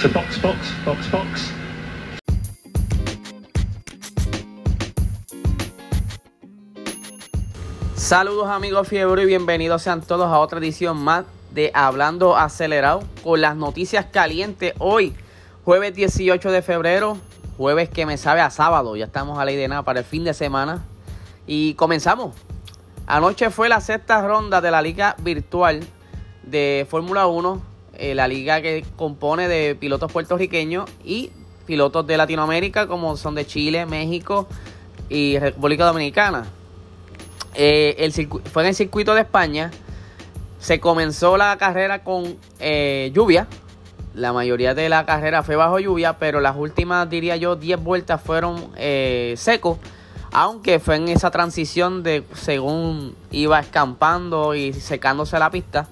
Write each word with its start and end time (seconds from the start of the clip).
So 0.00 0.08
box, 0.10 0.40
box, 0.40 0.58
box, 0.84 1.10
box. 1.10 1.52
Saludos 7.96 8.46
amigos 8.46 8.86
Fiebre 8.86 9.24
y 9.24 9.26
bienvenidos 9.26 9.82
sean 9.82 10.02
todos 10.02 10.28
a 10.28 10.38
otra 10.38 10.60
edición 10.60 10.98
más 10.98 11.24
de 11.50 11.72
Hablando 11.74 12.36
Acelerado 12.36 13.02
con 13.24 13.40
las 13.40 13.56
noticias 13.56 14.06
calientes 14.06 14.72
hoy, 14.78 15.16
jueves 15.64 15.96
18 15.96 16.52
de 16.52 16.62
febrero, 16.62 17.18
jueves 17.56 17.88
que 17.88 18.06
me 18.06 18.18
sabe 18.18 18.40
a 18.40 18.50
sábado, 18.50 18.94
ya 18.94 19.06
estamos 19.06 19.36
a 19.40 19.44
ley 19.44 19.56
de 19.56 19.66
nada 19.66 19.82
para 19.82 19.98
el 19.98 20.04
fin 20.04 20.22
de 20.22 20.32
semana 20.32 20.84
y 21.44 21.74
comenzamos. 21.74 22.36
Anoche 23.08 23.50
fue 23.50 23.68
la 23.68 23.80
sexta 23.80 24.24
ronda 24.24 24.60
de 24.60 24.70
la 24.70 24.80
liga 24.80 25.16
virtual 25.18 25.80
de 26.44 26.86
Fórmula 26.88 27.26
1, 27.26 27.67
eh, 27.98 28.14
la 28.14 28.28
liga 28.28 28.62
que 28.62 28.84
compone 28.94 29.48
de 29.48 29.74
pilotos 29.74 30.12
puertorriqueños 30.12 30.88
y 31.04 31.32
pilotos 31.66 32.06
de 32.06 32.16
Latinoamérica 32.16 32.86
como 32.86 33.16
son 33.16 33.34
de 33.34 33.44
Chile, 33.44 33.86
México 33.86 34.46
y 35.08 35.36
República 35.40 35.84
Dominicana. 35.84 36.46
Eh, 37.54 37.96
el 37.98 38.12
fue 38.12 38.62
en 38.62 38.68
el 38.68 38.74
circuito 38.76 39.16
de 39.16 39.22
España. 39.22 39.72
Se 40.60 40.78
comenzó 40.78 41.36
la 41.36 41.58
carrera 41.58 42.04
con 42.04 42.36
eh, 42.60 43.10
lluvia. 43.12 43.48
La 44.14 44.32
mayoría 44.32 44.74
de 44.74 44.88
la 44.88 45.04
carrera 45.04 45.42
fue 45.42 45.56
bajo 45.56 45.80
lluvia, 45.80 46.18
pero 46.18 46.40
las 46.40 46.56
últimas, 46.56 47.10
diría 47.10 47.34
yo, 47.34 47.56
10 47.56 47.82
vueltas 47.82 48.22
fueron 48.22 48.70
secos. 49.36 49.78
Aunque 50.30 50.78
fue 50.78 50.96
en 50.96 51.08
esa 51.08 51.32
transición 51.32 52.04
de 52.04 52.22
según 52.34 53.16
iba 53.32 53.58
escampando 53.58 54.54
y 54.54 54.72
secándose 54.72 55.36
la 55.38 55.50
pista. 55.50 55.88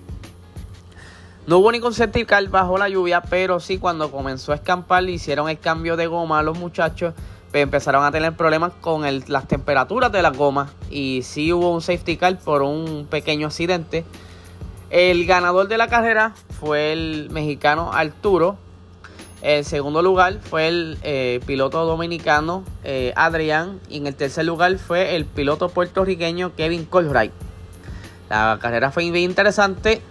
No 1.47 1.59
hubo 1.59 1.71
ningún 1.71 1.95
certifical 1.95 2.49
bajo 2.49 2.77
la 2.77 2.89
lluvia, 2.89 3.23
pero 3.23 3.61
sí 3.61 3.79
cuando 3.79 4.11
comenzó 4.11 4.53
a 4.53 4.57
escampar 4.57 5.09
hicieron 5.09 5.49
el 5.49 5.59
cambio 5.59 5.97
de 5.97 6.07
goma 6.09 6.41
a 6.41 6.43
los 6.43 6.59
muchachos 6.59 7.15
pues, 7.57 7.63
empezaron 7.63 8.05
a 8.05 8.11
tener 8.13 8.35
problemas 8.35 8.73
con 8.83 9.03
las 9.29 9.49
temperaturas 9.49 10.13
de 10.13 10.21
las 10.21 10.37
gomas 10.37 10.71
y 10.91 11.23
sí 11.23 11.55
hubo 11.55 11.73
un 11.73 11.81
safety 11.81 12.19
car 12.19 12.39
por 12.39 12.61
un 12.61 13.07
pequeño 13.09 13.47
accidente. 13.47 14.05
El 14.91 15.25
ganador 15.25 15.67
de 15.67 15.79
la 15.79 15.89
carrera 15.89 16.35
fue 16.61 16.93
el 16.93 17.31
mexicano 17.31 17.93
Arturo. 17.95 18.59
El 19.41 19.65
segundo 19.65 20.03
lugar 20.03 20.39
fue 20.43 20.69
el 20.69 20.99
eh, 21.01 21.41
piloto 21.47 21.87
dominicano 21.87 22.63
eh, 22.85 23.15
Adrián. 23.17 23.81
Y 23.89 23.97
en 23.97 24.07
el 24.07 24.15
tercer 24.15 24.45
lugar 24.45 24.77
fue 24.77 25.17
el 25.17 25.25
piloto 25.25 25.71
puertorriqueño 25.71 26.55
Kevin 26.57 26.85
Colwright. 26.85 27.33
La 28.29 28.59
carrera 28.61 28.91
fue 28.91 29.11
bien 29.11 29.31
interesante. 29.31 30.03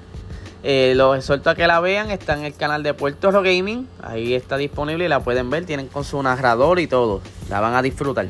Eh, 0.67 0.93
los 0.95 1.15
exhorto 1.15 1.51
a 1.51 1.55
que 1.55 1.67
la 1.67 1.79
vean. 1.79 2.09
Está 2.09 2.33
en 2.33 2.43
el 2.43 2.55
canal 2.55 2.81
de 2.81 2.93
Puerto 2.93 3.29
Rico 3.29 3.43
Gaming. 3.43 3.87
Ahí 4.01 4.33
está 4.33 4.57
disponible 4.57 5.05
y 5.05 5.07
la 5.07 5.23
pueden 5.23 5.49
ver. 5.49 5.65
Tienen 5.65 5.87
con 5.87 6.03
su 6.03 6.21
narrador 6.23 6.79
y 6.79 6.87
todo. 6.87 7.21
La 7.49 7.59
van 7.59 7.75
a 7.75 7.81
disfrutar. 7.81 8.27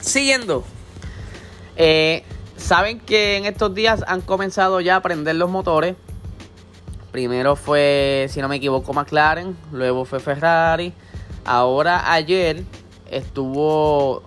Siguiendo. 0.00 0.64
Eh, 1.76 2.24
Saben 2.62 3.00
que 3.00 3.36
en 3.36 3.44
estos 3.44 3.74
días 3.74 4.04
han 4.06 4.20
comenzado 4.20 4.80
ya 4.80 4.96
a 4.96 5.02
prender 5.02 5.34
los 5.34 5.50
motores. 5.50 5.96
Primero 7.10 7.56
fue, 7.56 8.28
si 8.30 8.40
no 8.40 8.48
me 8.48 8.56
equivoco, 8.56 8.92
McLaren. 8.92 9.56
Luego 9.72 10.04
fue 10.04 10.20
Ferrari. 10.20 10.92
Ahora 11.44 12.12
ayer 12.12 12.62
estuvo 13.10 14.22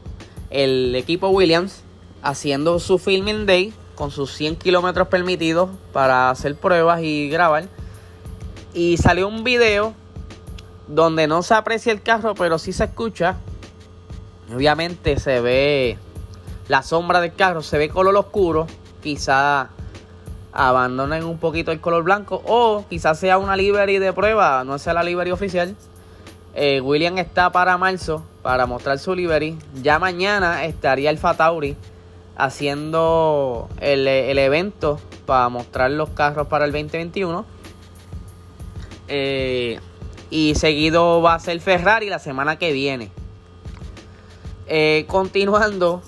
el 0.50 0.94
equipo 0.96 1.30
Williams 1.30 1.82
haciendo 2.22 2.80
su 2.80 3.00
filming 3.00 3.46
day 3.46 3.74
con 3.96 4.12
sus 4.12 4.32
100 4.34 4.58
kilómetros 4.58 5.08
permitidos 5.08 5.70
para 5.94 6.30
hacer 6.30 6.56
pruebas 6.56 7.02
y 7.02 7.30
grabar. 7.30 7.68
Y 8.74 8.98
salió 8.98 9.28
un 9.28 9.44
video 9.44 9.94
donde 10.88 11.28
no 11.28 11.42
se 11.42 11.54
aprecia 11.54 11.92
el 11.92 12.02
carro, 12.02 12.36
pero 12.36 12.60
sí 12.60 12.74
se 12.74 12.84
escucha. 12.84 13.38
Obviamente 14.54 15.18
se 15.20 15.42
ve 15.42 15.98
la 16.68 16.84
sombra 16.84 17.22
del 17.22 17.34
carro, 17.34 17.62
se 17.64 17.78
ve 17.78 17.90
color 17.90 18.16
oscuro. 18.16 18.68
Quizá 19.02 19.70
abandonen 20.52 21.24
un 21.26 21.38
poquito 21.38 21.72
el 21.72 21.82
color 21.82 22.04
blanco 22.04 22.42
o 22.46 22.86
quizás 22.90 23.20
sea 23.20 23.38
una 23.38 23.58
livery 23.58 24.00
de 24.00 24.14
prueba, 24.14 24.64
no 24.64 24.78
sea 24.78 24.94
la 24.94 25.04
livery 25.04 25.32
oficial. 25.32 25.76
Eh, 26.54 26.80
William 26.80 27.18
está 27.18 27.52
para 27.52 27.78
marzo 27.78 28.24
para 28.42 28.66
mostrar 28.66 29.00
su 29.00 29.14
livery. 29.14 29.58
Ya 29.82 30.00
mañana 30.00 30.66
estaría 30.66 31.10
el 31.10 31.18
Fatauri 31.18 31.76
haciendo 32.36 33.70
el, 33.80 34.08
evento 34.08 35.00
para 35.26 35.50
mostrar 35.50 35.92
los 35.92 36.10
carros 36.10 36.48
para 36.48 36.66
el 36.66 36.72
2021. 36.72 37.46
Eh, 39.08 39.80
y 40.30 40.56
seguido 40.56 41.22
va 41.22 41.36
a 41.36 41.40
ser 41.40 41.60
Ferrari 41.62 42.10
la 42.10 42.20
semana 42.20 42.58
que 42.58 42.74
viene. 42.74 43.12
Eh, 44.68 45.06
continuando, 45.08 46.02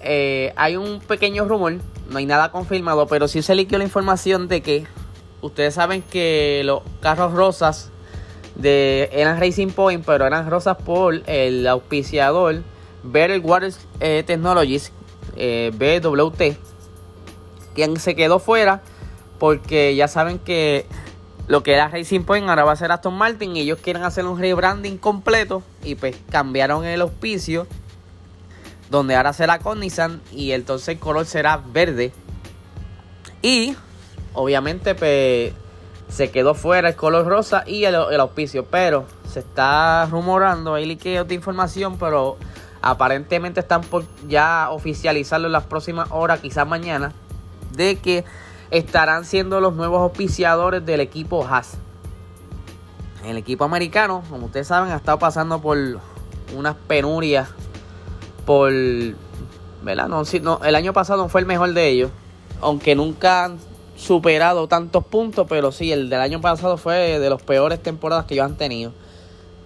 eh, 0.00 0.52
hay 0.56 0.76
un 0.76 1.00
pequeño 1.00 1.44
rumor, 1.44 1.74
no 2.08 2.18
hay 2.18 2.26
nada 2.26 2.52
confirmado, 2.52 3.06
pero 3.06 3.26
sí 3.26 3.42
se 3.42 3.54
liquidó 3.54 3.78
la 3.78 3.84
información 3.84 4.46
de 4.46 4.62
que 4.62 4.86
ustedes 5.42 5.74
saben 5.74 6.02
que 6.02 6.62
los 6.64 6.82
carros 7.00 7.32
rosas 7.32 7.90
de, 8.54 9.10
eran 9.12 9.40
Racing 9.40 9.70
Point, 9.70 10.04
pero 10.06 10.24
eran 10.24 10.48
rosas 10.48 10.76
por 10.76 11.22
el 11.26 11.66
auspiciador 11.66 12.62
Better 13.02 13.40
Water 13.40 13.74
Technologies, 13.98 14.92
eh, 15.36 15.72
BWT, 15.74 16.56
quien 17.74 17.96
se 17.98 18.14
quedó 18.14 18.38
fuera 18.38 18.82
porque 19.38 19.94
ya 19.94 20.08
saben 20.08 20.38
que 20.38 20.86
lo 21.46 21.62
que 21.62 21.74
era 21.74 21.88
Racing 21.88 22.22
Point 22.22 22.48
ahora 22.48 22.64
va 22.64 22.72
a 22.72 22.76
ser 22.76 22.90
Aston 22.90 23.14
Martin 23.14 23.56
y 23.56 23.60
ellos 23.60 23.78
quieren 23.82 24.02
hacer 24.04 24.24
un 24.24 24.38
rebranding 24.38 24.96
completo 24.96 25.62
y 25.82 25.94
pues 25.94 26.16
cambiaron 26.30 26.84
el 26.84 27.02
auspicio 27.02 27.66
donde 28.90 29.16
ahora 29.16 29.32
será 29.32 29.58
con 29.58 29.82
y 29.82 30.52
entonces 30.52 30.88
el 30.88 30.98
color 30.98 31.26
será 31.26 31.56
verde. 31.58 32.12
Y 33.42 33.76
obviamente 34.32 34.94
pues 34.94 35.52
se 36.08 36.30
quedó 36.30 36.54
fuera 36.54 36.88
el 36.88 36.96
color 36.96 37.26
rosa 37.26 37.64
y 37.66 37.84
el, 37.84 37.94
el 37.94 38.20
auspicio 38.20 38.66
pero 38.66 39.04
se 39.28 39.40
está 39.40 40.06
rumorando 40.06 40.74
hay 40.74 40.86
liqueos 40.86 41.26
de 41.26 41.34
información 41.34 41.98
pero 41.98 42.36
Aparentemente 42.86 43.60
están 43.60 43.80
por 43.80 44.04
ya 44.28 44.68
oficializarlo 44.70 45.46
en 45.46 45.52
las 45.52 45.64
próximas 45.64 46.08
horas, 46.10 46.40
quizás 46.40 46.68
mañana, 46.68 47.14
de 47.72 47.96
que 47.96 48.26
estarán 48.70 49.24
siendo 49.24 49.58
los 49.58 49.72
nuevos 49.72 50.02
auspiciadores 50.02 50.84
del 50.84 51.00
equipo 51.00 51.46
Haas. 51.46 51.78
El 53.24 53.38
equipo 53.38 53.64
americano, 53.64 54.22
como 54.28 54.46
ustedes 54.46 54.66
saben, 54.66 54.92
ha 54.92 54.96
estado 54.96 55.18
pasando 55.18 55.62
por 55.62 55.78
unas 56.54 56.76
penurias. 56.86 57.48
Por. 58.44 58.70
¿Verdad? 59.82 60.08
No, 60.08 60.22
no, 60.42 60.60
el 60.62 60.74
año 60.74 60.92
pasado 60.92 61.22
no 61.22 61.30
fue 61.30 61.40
el 61.40 61.46
mejor 61.46 61.72
de 61.72 61.88
ellos. 61.88 62.10
Aunque 62.60 62.94
nunca 62.94 63.46
han 63.46 63.58
superado 63.96 64.68
tantos 64.68 65.06
puntos. 65.06 65.46
Pero 65.48 65.72
sí, 65.72 65.90
el 65.90 66.10
del 66.10 66.20
año 66.20 66.42
pasado 66.42 66.76
fue 66.76 67.18
de 67.18 67.30
las 67.30 67.42
peores 67.42 67.82
temporadas 67.82 68.26
que 68.26 68.34
ellos 68.34 68.44
han 68.44 68.56
tenido. 68.56 68.92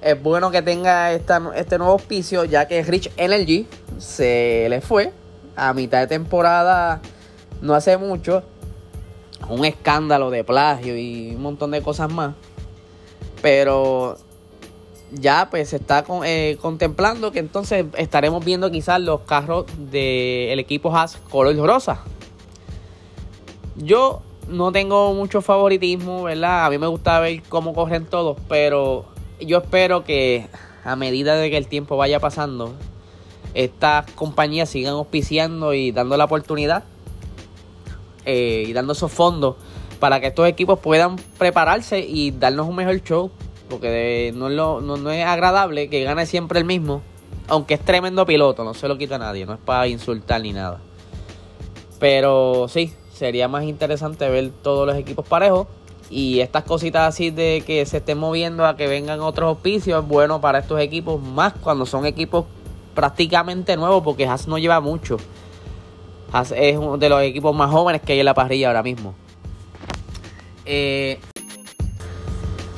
Es 0.01 0.23
bueno 0.23 0.51
que 0.51 0.63
tenga 0.63 1.13
este 1.13 1.79
nuevo 1.79 1.93
auspicio, 1.93 2.45
ya 2.45 2.69
que 2.69 2.83
Rich 2.83 3.11
Energy 3.17 3.67
se 3.99 4.69
le 4.71 4.81
fue 4.81 5.13
a 5.57 5.75
mitad 5.75 6.01
de 6.01 6.07
temporada, 6.07 7.01
no 7.61 7.75
hace 7.75 7.97
mucho. 7.97 8.43
Un 9.49 9.65
escándalo 9.65 10.31
de 10.31 10.45
plagio 10.45 10.97
y 10.97 11.35
un 11.35 11.43
montón 11.43 11.71
de 11.71 11.83
cosas 11.83 12.13
más. 12.13 12.35
Pero 13.43 14.17
ya 15.13 15.49
pues 15.51 15.71
se 15.71 15.77
está 15.77 16.05
eh, 16.25 16.59
contemplando 16.61 17.33
que 17.33 17.39
entonces 17.39 17.87
estaremos 17.97 18.45
viendo 18.45 18.71
quizás 18.71 19.01
los 19.01 19.23
carros 19.23 19.67
del 19.91 20.59
equipo 20.59 20.95
Haas 20.95 21.17
color 21.31 21.57
rosa. 21.57 22.01
Yo 23.77 24.23
no 24.49 24.73
tengo 24.73 25.15
mucho 25.15 25.41
favoritismo, 25.41 26.25
¿verdad? 26.25 26.67
A 26.67 26.71
mí 26.71 26.79
me 26.79 26.87
gusta 26.87 27.21
ver 27.21 27.43
cómo 27.49 27.75
corren 27.75 28.07
todos, 28.07 28.37
pero 28.49 29.07
yo 29.41 29.59
espero 29.59 30.05
que 30.05 30.49
a 30.85 30.97
medida 30.97 31.37
de 31.37 31.51
que 31.51 31.57
el 31.57 31.67
tiempo 31.67 31.97
vaya 31.97 32.21
pasando, 32.21 32.75
estas 33.55 34.11
compañías 34.13 34.69
sigan 34.69 34.95
auspiciando 34.95 35.75
y 35.75 35.93
dando 35.93 36.17
la 36.17 36.25
oportunidad 36.25 36.85
eh, 38.25 38.65
y 38.67 38.73
dando 38.73 38.93
esos 38.93 39.11
fondos 39.11 39.57
para 40.01 40.21
que 40.21 40.29
estos 40.29 40.47
equipos 40.47 40.79
puedan 40.79 41.17
prepararse 41.39 42.01
y 42.01 42.31
darnos 42.31 42.69
un 42.69 42.77
mejor 42.77 43.03
show. 43.03 43.31
Porque 43.69 44.33
no, 44.35 44.49
es 44.49 44.55
lo, 44.55 44.81
no, 44.81 45.11
es 45.11 45.25
agradable 45.27 45.91
que 45.91 46.03
gane 46.03 46.25
siempre 46.27 46.59
el 46.59 46.65
mismo. 46.65 47.03
Aunque 47.49 47.75
es 47.75 47.81
tremendo 47.81 48.25
piloto, 48.27 48.65
no 48.65 48.75
se 48.75 48.89
lo 48.89 48.99
quita 48.99 49.17
a 49.17 49.19
nadie, 49.19 49.47
no 49.47 49.55
es 49.55 49.61
para 49.61 49.89
insultar 49.89 50.41
ni 50.41 50.53
nada. 50.53 50.81
Pero 51.99 52.67
sí, 52.69 52.93
sería 53.13 53.49
más 53.49 53.65
interesante 53.65 54.29
ver 54.29 54.51
todos 54.63 54.87
los 54.87 54.97
equipos 54.97 55.27
parejos. 55.27 55.67
Y 56.11 56.41
estas 56.41 56.65
cositas 56.65 57.09
así 57.09 57.31
de 57.31 57.63
que 57.67 57.85
se 57.85 57.99
estén 57.99 58.19
moviendo 58.19 58.67
a 58.67 58.77
que 58.77 58.87
vengan 58.87 59.21
otros 59.21 59.49
auspicios 59.49 60.03
es 60.03 60.09
bueno 60.09 60.41
para 60.41 60.61
estos 60.61 60.81
equipos, 60.81 61.23
más 61.23 61.53
cuando 61.53 61.85
son 61.85 62.07
equipos 62.07 62.47
prácticamente 62.95 63.77
nuevos, 63.77 64.03
porque 64.03 64.27
Haas 64.27 64.49
no 64.49 64.59
lleva 64.59 64.81
mucho. 64.81 65.19
Haas 66.33 66.53
es 66.53 66.77
uno 66.77 66.97
de 66.97 67.09
los 67.09 67.23
equipos 67.23 67.55
más 67.55 67.71
jóvenes 67.71 68.03
que 68.03 68.15
hay 68.15 68.21
en 68.21 68.25
la 68.25 68.35
parrilla 68.35 68.69
ahora 68.69 68.83
mismo. 68.83 69.15
Eh, 70.65 71.19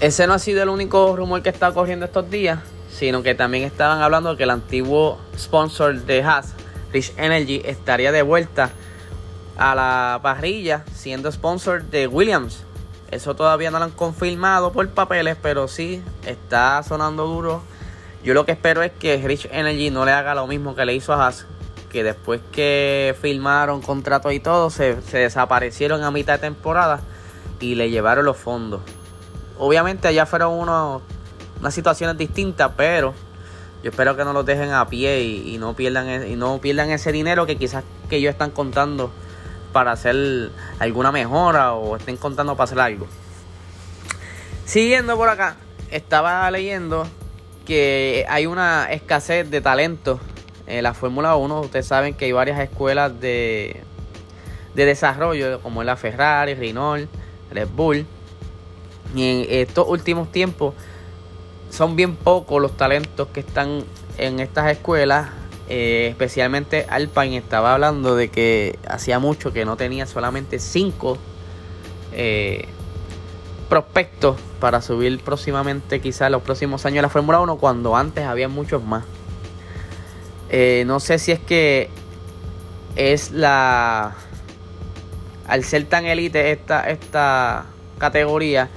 ese 0.01 0.27
no 0.27 0.35
ha 0.35 0.39
sido 0.39 0.63
el 0.63 0.69
único 0.69 1.15
rumor 1.15 1.43
que 1.43 1.51
está 1.51 1.73
corriendo 1.73 2.07
estos 2.07 2.31
días, 2.31 2.61
sino 2.91 3.23
que 3.23 3.35
también 3.35 3.65
estaban 3.65 4.03
hablando 4.03 4.31
de 4.31 4.37
que 4.37 4.43
el 4.45 4.51
antiguo 4.51 5.19
sponsor 5.39 6.03
de 6.03 6.23
Haas, 6.23 6.55
Rich 6.93 7.13
Energy, 7.17 7.63
estaría 7.65 8.11
de 8.11 8.23
vuelta 8.23 8.71
a 9.57 9.75
la 9.75 10.21
parrilla 10.23 10.85
siendo 10.95 11.31
sponsor 11.31 11.85
de 11.85 12.07
Williams. 12.07 12.65
Eso 13.11 13.35
todavía 13.35 13.71
no 13.71 13.79
lo 13.79 13.87
han 13.87 13.91
confirmado 13.91 14.73
por 14.73 14.89
papeles, 14.91 15.37
pero 15.41 15.67
sí 15.67 16.03
está 16.25 16.83
sonando 16.83 17.27
duro. 17.27 17.63
Yo 18.23 18.35
lo 18.35 18.45
que 18.45 18.53
espero 18.53 18.83
es 18.83 18.93
que 18.93 19.17
Rich 19.17 19.49
Energy 19.51 19.91
no 19.91 20.05
le 20.05 20.13
haga 20.13 20.35
lo 20.35 20.47
mismo 20.47 20.75
que 20.75 20.85
le 20.85 20.95
hizo 20.95 21.13
a 21.13 21.27
Haas, 21.27 21.47
que 21.91 22.05
después 22.05 22.41
que 22.53 23.17
firmaron 23.21 23.83
contratos 23.83 24.33
y 24.33 24.39
todo, 24.39 24.71
se, 24.71 24.95
desaparecieron 24.95 26.05
a 26.05 26.11
mitad 26.11 26.35
de 26.35 26.41
temporada 26.41 27.01
y 27.59 27.75
le 27.75 27.91
llevaron 27.91 28.25
los 28.25 28.37
fondos. 28.37 28.81
Obviamente 29.59 30.07
allá 30.07 30.25
fueron 30.25 30.53
unos, 30.53 31.03
unas 31.59 31.75
situaciones 31.75 32.17
distintas, 32.17 32.71
pero 32.77 33.13
yo 33.83 33.91
espero 33.91 34.17
que 34.17 34.25
no 34.25 34.33
los 34.33 34.47
dejen 34.47 34.71
a 34.73 34.87
pie 34.89 35.23
y, 35.23 35.59
no 35.59 35.75
pierdan 35.75 36.09
e, 36.09 36.29
y 36.29 36.37
no 36.37 36.59
pierdan 36.61 36.91
ese 36.91 37.11
dinero 37.11 37.47
que 37.47 37.57
quizás 37.57 37.83
que 38.09 38.17
ellos 38.17 38.33
están 38.33 38.51
contando 38.51 39.11
para 39.73 39.93
hacer 39.93 40.51
alguna 40.79 41.13
mejora 41.13 41.75
o 41.75 41.97
estén 41.97 42.17
contando 42.17 42.57
para 42.57 42.65
hacer 42.65 42.81
algo. 42.81 43.07
Siguiendo 44.65 45.17
por 45.17 45.29
acá, 45.29 45.57
estaba 45.91 46.51
leyendo 46.51 47.07
que 47.67 48.25
hay 48.29 48.47
una 48.47 48.91
escasez 48.91 49.51
de 49.51 49.61
talento 49.61 50.21
en 50.67 50.83
la 50.83 50.95
Fórmula 50.95 51.37
1. 51.37 51.61
Ustedes 51.61 51.87
saben 51.87 52.15
que 52.15 52.27
hay 52.27 52.33
varias 52.33 52.61
escuelas 52.61 53.21
de, 53.21 53.83
de 54.75 54.85
desarrollo, 54.85 55.61
como 55.61 55.83
la 55.83 55.97
Ferrari, 55.97 56.55
Renault, 56.55 57.11
Red 57.51 57.69
Bull. 57.75 58.07
Y 59.15 59.25
en 59.25 59.47
estos 59.51 59.89
últimos 59.89 60.31
tiempos 60.31 60.75
son 61.71 61.97
bien 61.97 62.17
pocos 62.17 62.61
los 62.61 62.77
talentos 62.77 63.29
que 63.29 63.41
están 63.41 63.85
en 64.19 64.41
estas 64.41 64.71
escuelas. 64.71 65.29
Eh, 65.73 66.09
especialmente 66.09 66.85
Alpine 66.89 67.37
estaba 67.37 67.75
hablando 67.75 68.17
de 68.17 68.29
que 68.29 68.77
hacía 68.89 69.21
mucho 69.21 69.53
que 69.53 69.65
no 69.65 69.77
tenía 69.77 70.05
solamente 70.05 70.59
cinco 70.59 71.17
eh, 72.13 72.67
prospectos 73.69 74.37
para 74.59 74.83
subir 74.83 75.21
próximamente, 75.21 76.01
quizás 76.01 76.29
los 76.29 76.43
próximos 76.43 76.85
años, 76.87 77.03
la 77.03 77.09
Fórmula 77.09 77.39
1, 77.39 77.57
cuando 77.59 77.97
antes 77.97 78.25
había 78.25 78.49
muchos 78.49 78.83
más. 78.83 79.05
Eh, 80.49 80.83
no 80.89 80.99
sé 80.99 81.21
si 81.21 81.31
es 81.31 81.39
que 81.39 81.89
es 82.97 83.31
la. 83.31 84.17
Al 85.47 85.63
ser 85.63 85.85
tan 85.85 86.05
élite 86.05 86.51
esta, 86.51 86.91
esta 86.91 87.67
categoría, 87.99 88.69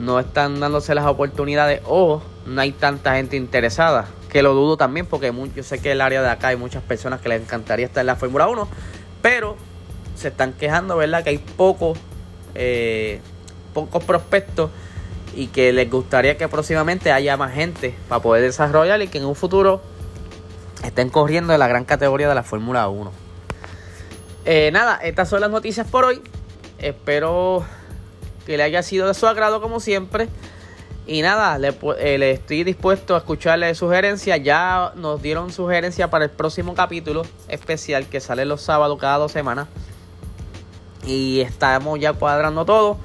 no 0.00 0.18
están 0.18 0.58
dándose 0.58 0.94
las 0.94 1.04
oportunidades 1.04 1.82
o 1.84 2.22
no 2.46 2.60
hay 2.62 2.72
tanta 2.72 3.16
gente 3.16 3.36
interesada. 3.36 4.06
Que 4.34 4.42
lo 4.42 4.52
dudo 4.52 4.76
también 4.76 5.06
porque 5.06 5.32
yo 5.54 5.62
sé 5.62 5.80
que 5.80 5.92
el 5.92 6.00
área 6.00 6.20
de 6.20 6.28
acá 6.28 6.48
hay 6.48 6.56
muchas 6.56 6.82
personas 6.82 7.20
que 7.20 7.28
les 7.28 7.40
encantaría 7.40 7.86
estar 7.86 8.00
en 8.00 8.08
la 8.08 8.16
Fórmula 8.16 8.48
1, 8.48 8.68
pero 9.22 9.56
se 10.16 10.26
están 10.26 10.54
quejando, 10.54 10.96
¿verdad? 10.96 11.22
Que 11.22 11.30
hay 11.30 11.38
pocos, 11.38 11.96
eh, 12.56 13.20
pocos 13.72 14.02
prospectos 14.02 14.70
y 15.36 15.46
que 15.46 15.72
les 15.72 15.88
gustaría 15.88 16.36
que 16.36 16.48
próximamente 16.48 17.12
haya 17.12 17.36
más 17.36 17.54
gente 17.54 17.94
para 18.08 18.20
poder 18.20 18.42
desarrollar 18.42 19.00
y 19.02 19.06
que 19.06 19.18
en 19.18 19.26
un 19.26 19.36
futuro 19.36 19.80
estén 20.82 21.10
corriendo 21.10 21.52
en 21.52 21.60
la 21.60 21.68
gran 21.68 21.84
categoría 21.84 22.28
de 22.28 22.34
la 22.34 22.42
Fórmula 22.42 22.88
1. 22.88 23.12
Eh, 24.46 24.70
nada, 24.72 24.96
estas 24.96 25.28
son 25.28 25.42
las 25.42 25.50
noticias 25.50 25.86
por 25.86 26.06
hoy. 26.06 26.20
Espero 26.78 27.64
que 28.46 28.56
le 28.56 28.64
haya 28.64 28.82
sido 28.82 29.06
de 29.06 29.14
su 29.14 29.28
agrado 29.28 29.60
como 29.60 29.78
siempre. 29.78 30.28
Y 31.06 31.20
nada, 31.20 31.58
le, 31.58 31.68
eh, 31.98 32.30
estoy 32.30 32.64
dispuesto 32.64 33.14
a 33.14 33.18
escucharle 33.18 33.74
sugerencias. 33.74 34.42
Ya 34.42 34.92
nos 34.96 35.20
dieron 35.20 35.52
sugerencias 35.52 36.08
para 36.08 36.24
el 36.24 36.30
próximo 36.30 36.74
capítulo 36.74 37.26
especial 37.48 38.06
que 38.06 38.20
sale 38.20 38.46
los 38.46 38.62
sábados 38.62 38.98
cada 38.98 39.18
dos 39.18 39.32
semanas. 39.32 39.68
Y 41.06 41.40
estamos 41.40 42.00
ya 42.00 42.14
cuadrando 42.14 42.64
todo 42.64 42.96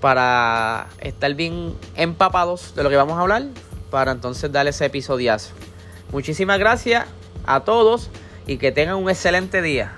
para 0.00 0.86
estar 1.00 1.34
bien 1.34 1.74
empapados 1.96 2.74
de 2.76 2.84
lo 2.84 2.90
que 2.90 2.96
vamos 2.96 3.18
a 3.18 3.22
hablar. 3.22 3.42
Para 3.90 4.12
entonces 4.12 4.52
darle 4.52 4.70
ese 4.70 4.86
episodiazo. 4.86 5.52
Muchísimas 6.12 6.60
gracias 6.60 7.06
a 7.44 7.60
todos 7.60 8.10
y 8.46 8.58
que 8.58 8.70
tengan 8.70 8.96
un 8.96 9.10
excelente 9.10 9.62
día. 9.62 9.92